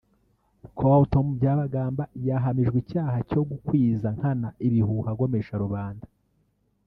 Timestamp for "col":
0.79-1.03